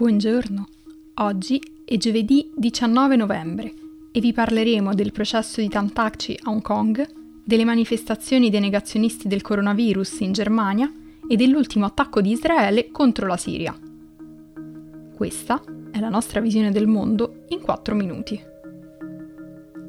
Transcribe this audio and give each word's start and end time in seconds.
Buongiorno, 0.00 0.66
oggi 1.16 1.60
è 1.84 1.98
giovedì 1.98 2.50
19 2.56 3.16
novembre 3.16 3.70
e 4.10 4.20
vi 4.20 4.32
parleremo 4.32 4.94
del 4.94 5.12
processo 5.12 5.60
di 5.60 5.68
Tantakci 5.68 6.38
a 6.44 6.50
Hong 6.50 6.62
Kong, 6.62 7.06
delle 7.44 7.66
manifestazioni 7.66 8.48
dei 8.48 8.60
negazionisti 8.60 9.28
del 9.28 9.42
coronavirus 9.42 10.20
in 10.20 10.32
Germania 10.32 10.90
e 11.28 11.36
dell'ultimo 11.36 11.84
attacco 11.84 12.22
di 12.22 12.30
Israele 12.30 12.90
contro 12.90 13.26
la 13.26 13.36
Siria. 13.36 13.78
Questa 15.14 15.62
è 15.90 16.00
la 16.00 16.08
nostra 16.08 16.40
visione 16.40 16.70
del 16.70 16.86
mondo 16.86 17.44
in 17.48 17.60
4 17.60 17.94
minuti. 17.94 18.42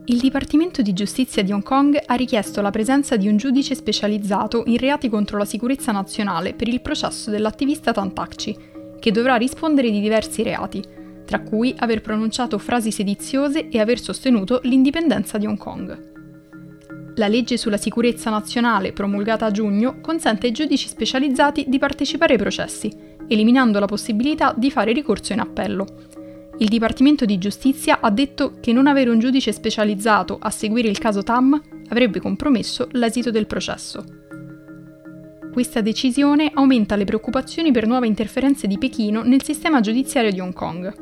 Il 0.07 0.19
Dipartimento 0.19 0.81
di 0.81 0.91
Giustizia 0.91 1.41
di 1.41 1.53
Hong 1.53 1.63
Kong 1.63 1.97
ha 2.05 2.15
richiesto 2.15 2.59
la 2.59 2.69
presenza 2.69 3.15
di 3.15 3.29
un 3.29 3.37
giudice 3.37 3.75
specializzato 3.75 4.63
in 4.65 4.75
reati 4.75 5.07
contro 5.07 5.37
la 5.37 5.45
sicurezza 5.45 5.93
nazionale 5.93 6.53
per 6.53 6.67
il 6.67 6.81
processo 6.81 7.31
dell'attivista 7.31 7.93
Tantakci 7.93 8.70
che 9.01 9.11
dovrà 9.11 9.35
rispondere 9.35 9.89
di 9.89 9.99
diversi 9.99 10.43
reati, 10.43 10.81
tra 11.25 11.41
cui 11.41 11.73
aver 11.77 12.01
pronunciato 12.01 12.59
frasi 12.59 12.91
sediziose 12.91 13.69
e 13.69 13.79
aver 13.79 13.99
sostenuto 13.99 14.59
l'indipendenza 14.63 15.39
di 15.39 15.47
Hong 15.47 15.57
Kong. 15.57 16.09
La 17.15 17.27
legge 17.27 17.57
sulla 17.57 17.77
sicurezza 17.77 18.29
nazionale, 18.29 18.93
promulgata 18.93 19.47
a 19.47 19.51
giugno, 19.51 19.99
consente 20.01 20.47
ai 20.47 20.53
giudici 20.53 20.87
specializzati 20.87 21.65
di 21.67 21.79
partecipare 21.79 22.33
ai 22.33 22.39
processi, 22.39 22.93
eliminando 23.27 23.79
la 23.79 23.85
possibilità 23.87 24.53
di 24.55 24.69
fare 24.69 24.93
ricorso 24.93 25.33
in 25.33 25.39
appello. 25.39 25.85
Il 26.59 26.67
Dipartimento 26.67 27.25
di 27.25 27.39
Giustizia 27.39 27.99
ha 28.01 28.11
detto 28.11 28.59
che 28.61 28.71
non 28.71 28.85
avere 28.85 29.09
un 29.09 29.17
giudice 29.17 29.51
specializzato 29.51 30.37
a 30.39 30.51
seguire 30.51 30.89
il 30.89 30.99
caso 30.99 31.23
Tam 31.23 31.59
avrebbe 31.89 32.19
compromesso 32.19 32.87
l'esito 32.91 33.31
del 33.31 33.47
processo. 33.47 34.20
Questa 35.51 35.81
decisione 35.81 36.49
aumenta 36.53 36.95
le 36.95 37.03
preoccupazioni 37.03 37.71
per 37.71 37.85
nuove 37.85 38.07
interferenze 38.07 38.67
di 38.67 38.77
Pechino 38.77 39.21
nel 39.23 39.43
sistema 39.43 39.81
giudiziario 39.81 40.31
di 40.31 40.39
Hong 40.39 40.53
Kong. 40.53 40.93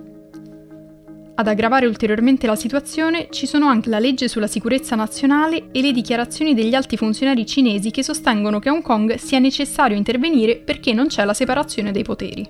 Ad 1.36 1.48
aggravare 1.48 1.86
ulteriormente 1.86 2.48
la 2.48 2.56
situazione 2.56 3.28
ci 3.30 3.46
sono 3.46 3.68
anche 3.68 3.90
la 3.90 4.00
legge 4.00 4.28
sulla 4.28 4.48
sicurezza 4.48 4.96
nazionale 4.96 5.68
e 5.72 5.82
le 5.82 5.92
dichiarazioni 5.92 6.56
degli 6.56 6.74
alti 6.74 6.98
funzionari 6.98 7.46
cinesi 7.46 7.92
che 7.92 8.04
sostengono 8.04 8.58
che 8.58 8.70
a 8.70 8.74
Hong 8.74 8.82
Kong 8.82 9.16
sia 9.16 9.38
necessario 9.38 9.96
intervenire 9.96 10.58
perché 10.58 10.94
non 10.94 11.08
c'è 11.08 11.24
la 11.26 11.36
separazione 11.36 11.92
dei 11.92 12.04
poteri. 12.04 12.48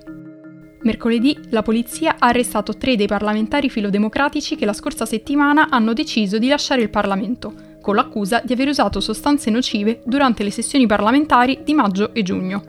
Mercoledì 0.82 1.38
la 1.50 1.62
polizia 1.62 2.16
ha 2.18 2.28
arrestato 2.28 2.78
tre 2.78 2.96
dei 2.96 3.06
parlamentari 3.06 3.68
filodemocratici 3.68 4.56
che 4.56 4.64
la 4.64 4.72
scorsa 4.72 5.04
settimana 5.04 5.68
hanno 5.68 5.92
deciso 5.92 6.38
di 6.38 6.48
lasciare 6.48 6.80
il 6.80 6.88
Parlamento, 6.88 7.52
con 7.80 7.94
l'accusa 7.94 8.42
di 8.44 8.52
aver 8.52 8.68
usato 8.68 9.00
sostanze 9.00 9.50
nocive 9.50 10.02
durante 10.04 10.42
le 10.42 10.50
sessioni 10.50 10.86
parlamentari 10.86 11.60
di 11.64 11.74
maggio 11.74 12.14
e 12.14 12.22
giugno. 12.22 12.62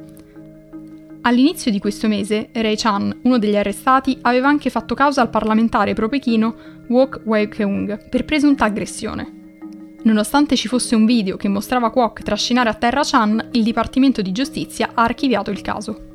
All'inizio 1.24 1.70
di 1.70 1.80
questo 1.80 2.08
mese, 2.08 2.50
Ray 2.52 2.76
Chan, 2.76 3.20
uno 3.24 3.38
degli 3.38 3.56
arrestati, 3.56 4.18
aveva 4.22 4.48
anche 4.48 4.72
fatto 4.72 4.96
causa 4.96 5.22
al 5.22 5.30
parlamentare 5.30 5.94
pro-pechino 5.94 6.56
Wok 6.88 7.22
Wei-keung 7.26 8.10
per 8.10 8.26
presunta 8.26 8.66
aggressione. 8.66 9.40
Nonostante 10.04 10.56
ci 10.56 10.68
fosse 10.68 10.96
un 10.96 11.06
video 11.06 11.38
che 11.38 11.48
mostrava 11.48 11.92
Kwok 11.92 12.24
trascinare 12.24 12.70
a 12.70 12.74
terra 12.74 13.02
Chan, 13.04 13.50
il 13.52 13.62
Dipartimento 13.62 14.24
di 14.24 14.32
Giustizia 14.32 14.92
ha 14.96 15.04
archiviato 15.04 15.52
il 15.52 15.62
caso. 15.62 16.11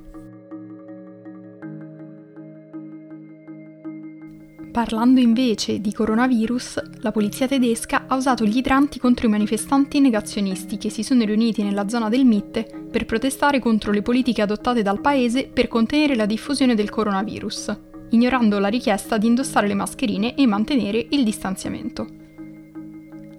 Parlando 4.76 5.20
invece 5.20 5.80
di 5.80 5.90
coronavirus, 5.90 7.00
la 7.00 7.10
polizia 7.10 7.48
tedesca 7.48 8.04
ha 8.06 8.14
usato 8.14 8.44
gli 8.44 8.58
idranti 8.58 8.98
contro 8.98 9.26
i 9.26 9.30
manifestanti 9.30 10.00
negazionisti 10.00 10.76
che 10.76 10.90
si 10.90 11.02
sono 11.02 11.24
riuniti 11.24 11.62
nella 11.62 11.88
zona 11.88 12.10
del 12.10 12.26
Mitte 12.26 12.86
per 12.90 13.06
protestare 13.06 13.58
contro 13.58 13.90
le 13.90 14.02
politiche 14.02 14.42
adottate 14.42 14.82
dal 14.82 15.00
paese 15.00 15.48
per 15.50 15.68
contenere 15.68 16.14
la 16.14 16.26
diffusione 16.26 16.74
del 16.74 16.90
coronavirus, 16.90 17.74
ignorando 18.10 18.58
la 18.58 18.68
richiesta 18.68 19.16
di 19.16 19.28
indossare 19.28 19.66
le 19.66 19.72
mascherine 19.72 20.34
e 20.34 20.46
mantenere 20.46 21.06
il 21.08 21.24
distanziamento. 21.24 22.25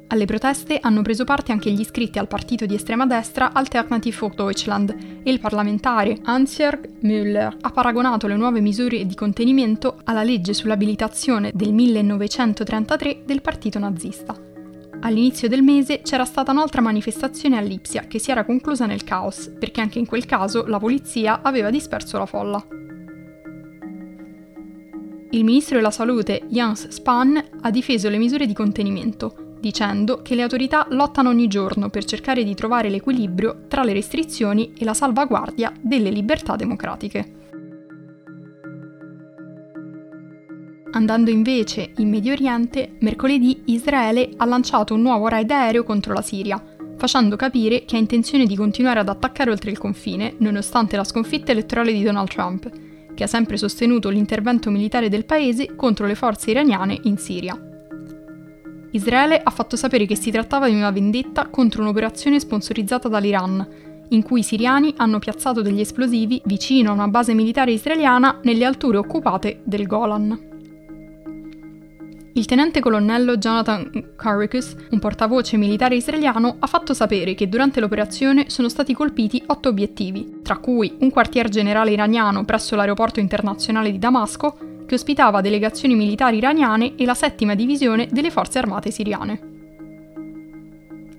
Alle 0.09 0.23
proteste 0.23 0.79
hanno 0.81 1.01
preso 1.01 1.25
parte 1.25 1.51
anche 1.51 1.69
gli 1.69 1.81
iscritti 1.81 2.17
al 2.17 2.29
partito 2.29 2.65
di 2.65 2.75
estrema 2.75 3.05
destra 3.05 3.51
Alternative 3.51 4.15
for 4.15 4.33
Deutschland 4.33 4.95
e 5.21 5.29
il 5.29 5.41
parlamentare 5.41 6.17
Hans-Jörg 6.23 7.01
Müller 7.01 7.57
ha 7.59 7.71
paragonato 7.71 8.25
le 8.25 8.37
nuove 8.37 8.61
misure 8.61 9.05
di 9.05 9.15
contenimento 9.15 9.99
alla 10.05 10.23
legge 10.23 10.53
sull'abilitazione 10.53 11.51
del 11.53 11.73
1933 11.73 13.23
del 13.25 13.41
partito 13.41 13.79
nazista. 13.79 14.33
All'inizio 15.01 15.49
del 15.49 15.61
mese 15.61 16.01
c'era 16.01 16.23
stata 16.23 16.53
un'altra 16.53 16.79
manifestazione 16.79 17.57
a 17.57 17.61
Lipsia 17.61 18.05
che 18.07 18.17
si 18.17 18.31
era 18.31 18.45
conclusa 18.45 18.85
nel 18.85 19.03
caos, 19.03 19.51
perché 19.59 19.81
anche 19.81 19.99
in 19.99 20.05
quel 20.05 20.25
caso 20.25 20.65
la 20.67 20.79
polizia 20.79 21.41
aveva 21.41 21.69
disperso 21.69 22.17
la 22.17 22.25
folla. 22.25 22.65
Il 25.31 25.43
ministro 25.43 25.75
della 25.75 25.91
salute 25.91 26.43
Jens 26.47 26.87
Spahn 26.87 27.43
ha 27.59 27.69
difeso 27.69 28.07
le 28.07 28.17
misure 28.17 28.45
di 28.45 28.53
contenimento, 28.53 29.46
dicendo 29.59 30.21
che 30.21 30.35
le 30.35 30.43
autorità 30.43 30.85
lottano 30.89 31.29
ogni 31.29 31.47
giorno 31.47 31.89
per 31.89 32.05
cercare 32.05 32.43
di 32.43 32.55
trovare 32.55 32.89
l'equilibrio 32.89 33.63
tra 33.67 33.83
le 33.83 33.93
restrizioni 33.93 34.73
e 34.77 34.85
la 34.85 34.93
salvaguardia 34.93 35.71
delle 35.79 36.09
libertà 36.09 36.55
democratiche. 36.55 37.35
Andando 40.91 41.29
invece 41.29 41.91
in 41.97 42.09
Medio 42.09 42.33
Oriente, 42.33 42.95
mercoledì 42.99 43.63
Israele 43.65 44.31
ha 44.37 44.45
lanciato 44.45 44.93
un 44.93 45.01
nuovo 45.01 45.27
raid 45.27 45.51
aereo 45.51 45.83
contro 45.83 46.13
la 46.13 46.21
Siria, 46.21 46.61
facendo 46.95 47.35
capire 47.35 47.85
che 47.85 47.95
ha 47.95 47.99
intenzione 47.99 48.45
di 48.45 48.55
continuare 48.55 48.99
ad 48.99 49.09
attaccare 49.09 49.51
oltre 49.51 49.69
il 49.69 49.77
confine, 49.77 50.35
nonostante 50.39 50.95
la 50.95 51.03
sconfitta 51.03 51.51
elettorale 51.51 51.93
di 51.93 52.01
Donald 52.01 52.29
Trump, 52.29 52.69
che 53.13 53.23
ha 53.23 53.27
sempre 53.27 53.57
sostenuto 53.57 54.09
l'intervento 54.09 54.69
militare 54.69 55.09
del 55.09 55.25
paese 55.25 55.75
contro 55.75 56.05
le 56.07 56.15
forze 56.15 56.51
iraniane 56.51 56.97
in 57.03 57.17
Siria. 57.17 57.66
Israele 58.97 59.39
ha 59.41 59.49
fatto 59.49 59.75
sapere 59.75 60.05
che 60.05 60.17
si 60.17 60.31
trattava 60.31 60.67
di 60.67 60.75
una 60.75 60.91
vendetta 60.91 61.47
contro 61.47 61.81
un'operazione 61.81 62.39
sponsorizzata 62.39 63.07
dall'Iran, 63.07 63.67
in 64.09 64.23
cui 64.23 64.39
i 64.39 64.43
siriani 64.43 64.93
hanno 64.97 65.19
piazzato 65.19 65.61
degli 65.61 65.79
esplosivi 65.79 66.41
vicino 66.45 66.91
a 66.91 66.93
una 66.93 67.07
base 67.07 67.33
militare 67.33 67.71
israeliana 67.71 68.39
nelle 68.43 68.65
alture 68.65 68.97
occupate 68.97 69.61
del 69.63 69.87
Golan. 69.87 70.55
Il 72.33 72.45
tenente 72.45 72.79
colonnello 72.79 73.37
Jonathan 73.37 74.13
Carricus, 74.15 74.75
un 74.91 74.99
portavoce 74.99 75.57
militare 75.57 75.95
israeliano, 75.95 76.57
ha 76.59 76.67
fatto 76.67 76.93
sapere 76.93 77.33
che 77.33 77.49
durante 77.49 77.79
l'operazione 77.79 78.49
sono 78.49 78.69
stati 78.69 78.93
colpiti 78.93 79.41
otto 79.47 79.69
obiettivi, 79.69 80.41
tra 80.43 80.57
cui 80.57 80.97
un 80.99 81.09
quartier 81.09 81.49
generale 81.49 81.91
iraniano 81.91 82.45
presso 82.45 82.75
l'aeroporto 82.75 83.19
internazionale 83.19 83.91
di 83.91 83.97
Damasco, 83.97 84.66
che 84.87 84.95
ospitava 84.95 85.41
delegazioni 85.41 85.93
militari 85.93 86.37
iraniane 86.37 86.95
e 86.95 87.05
la 87.05 87.13
settima 87.13 87.53
divisione 87.53 88.07
delle 88.09 88.31
forze 88.31 88.57
armate 88.57 88.89
siriane. 88.89 89.55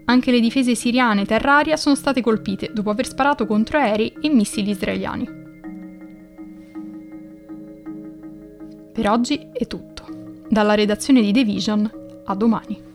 Anche 0.07 0.31
le 0.31 0.41
difese 0.41 0.75
siriane 0.75 1.27
terra-aria 1.27 1.77
sono 1.77 1.95
state 1.95 2.23
colpite 2.23 2.71
dopo 2.73 2.91
aver 2.91 3.07
sparato 3.07 3.47
contro 3.47 3.79
aerei 3.79 4.15
e 4.21 4.29
missili 4.31 4.71
israeliani. 4.71 5.29
Per 8.93 9.09
oggi 9.09 9.49
è 9.53 9.67
tutto. 9.67 10.07
Dalla 10.49 10.75
redazione 10.75 11.21
di 11.21 11.31
The 11.31 11.45
Vision, 11.45 11.91
a 12.25 12.35
domani. 12.35 12.88